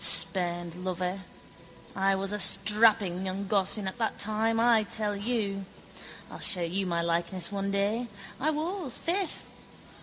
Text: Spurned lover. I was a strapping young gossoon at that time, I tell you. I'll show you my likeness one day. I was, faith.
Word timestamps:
Spurned 0.03 0.83
lover. 0.83 1.21
I 1.95 2.15
was 2.15 2.33
a 2.33 2.39
strapping 2.39 3.23
young 3.23 3.45
gossoon 3.45 3.87
at 3.87 3.99
that 3.99 4.17
time, 4.17 4.59
I 4.59 4.81
tell 4.81 5.15
you. 5.15 5.63
I'll 6.31 6.39
show 6.39 6.63
you 6.63 6.87
my 6.87 7.03
likeness 7.03 7.51
one 7.51 7.69
day. 7.69 8.07
I 8.39 8.49
was, 8.49 8.97
faith. 8.97 9.43